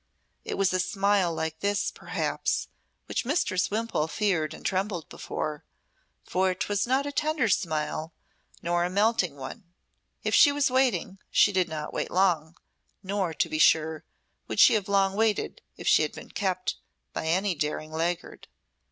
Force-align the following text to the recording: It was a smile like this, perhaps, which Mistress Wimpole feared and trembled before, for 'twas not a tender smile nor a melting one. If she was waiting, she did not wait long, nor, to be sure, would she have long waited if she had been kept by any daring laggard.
It 0.43 0.55
was 0.55 0.73
a 0.73 0.79
smile 0.79 1.31
like 1.31 1.59
this, 1.59 1.91
perhaps, 1.91 2.69
which 3.05 3.23
Mistress 3.23 3.69
Wimpole 3.69 4.07
feared 4.07 4.51
and 4.51 4.65
trembled 4.65 5.07
before, 5.09 5.63
for 6.23 6.55
'twas 6.55 6.87
not 6.87 7.05
a 7.05 7.11
tender 7.11 7.47
smile 7.47 8.11
nor 8.63 8.83
a 8.83 8.89
melting 8.89 9.35
one. 9.35 9.65
If 10.23 10.33
she 10.33 10.51
was 10.51 10.71
waiting, 10.71 11.19
she 11.29 11.51
did 11.51 11.69
not 11.69 11.93
wait 11.93 12.09
long, 12.09 12.57
nor, 13.03 13.31
to 13.35 13.47
be 13.47 13.59
sure, 13.59 14.03
would 14.47 14.59
she 14.59 14.73
have 14.73 14.87
long 14.89 15.13
waited 15.13 15.61
if 15.77 15.87
she 15.87 16.01
had 16.01 16.13
been 16.13 16.31
kept 16.31 16.77
by 17.13 17.27
any 17.27 17.53
daring 17.53 17.91
laggard. 17.91 18.47